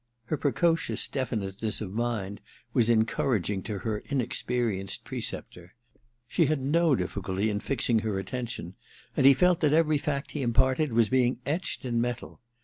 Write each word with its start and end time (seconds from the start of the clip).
Her 0.25 0.37
precocious 0.37 1.07
definiteness 1.07 1.79
of 1.79 1.93
mind 1.93 2.41
was 2.73 2.89
encouraging 2.89 3.61
to 3.69 3.77
her 3.77 3.99
inexperienced 4.07 5.03
preceptor. 5.03 5.75
She 6.27 6.47
had 6.47 6.59
no 6.59 6.95
difficulty 6.95 7.51
in 7.51 7.59
fixing 7.59 7.99
her 7.99 8.17
attention, 8.17 8.73
and 9.15 9.27
he 9.27 9.35
felt 9.35 9.59
that 9.59 9.73
every 9.73 9.99
fact 9.99 10.31
he 10.31 10.41
imparted 10.41 10.91
was 10.91 11.09
being 11.09 11.37
etched 11.45 11.85
in 11.85 12.01
metal. 12.01 12.41